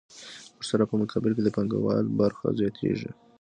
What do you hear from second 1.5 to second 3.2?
پانګوال برخه زیاتېږي